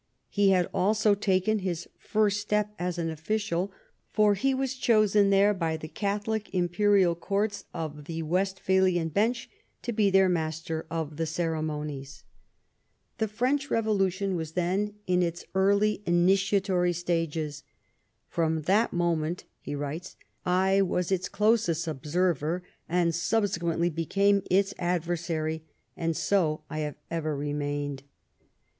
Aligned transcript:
He 0.29 0.49
had 0.49 0.67
also 0.73 1.13
taken 1.13 1.59
his 1.59 1.87
first 1.99 2.39
step 2.39 2.73
as 2.79 2.97
an 2.97 3.11
official, 3.11 3.71
for 4.09 4.33
he 4.33 4.51
was 4.51 4.73
chosen 4.73 5.29
there 5.29 5.53
by 5.53 5.77
the 5.77 5.87
Catholic 5.87 6.51
Imperial 6.55 7.13
Courts 7.13 7.65
of 7.71 8.05
the 8.05 8.23
Westphalian 8.23 9.11
llench 9.13 9.45
to 9.83 9.91
be 9.93 10.09
their 10.09 10.27
Master 10.27 10.87
of 10.89 11.17
the 11.17 11.27
Ceremonies. 11.27 12.23
The 13.19 13.27
French: 13.27 13.65
EABLY 13.65 13.67
TRAINING. 13.67 13.83
5 13.85 13.85
Hevolution 13.85 14.35
was 14.35 14.51
then 14.53 14.95
in 15.05 15.21
its 15.21 15.45
early 15.53 16.01
initiatory 16.07 16.93
stages. 16.93 17.61
*^ 17.65 17.65
From 18.27 18.63
that 18.63 18.91
moment," 18.91 19.43
he 19.59 19.75
writes," 19.75 20.15
I 20.67 20.81
was 20.81 21.11
its 21.11 21.29
closest 21.29 21.87
observer, 21.87 22.63
and 22.89 23.13
subsequently 23.13 23.91
became 23.91 24.41
its 24.49 24.73
adversary; 24.79 25.63
and 25.95 26.17
so 26.17 26.63
I 26.71 26.79
have 26.79 26.95
ever 27.11 27.37
remained." 27.37 28.01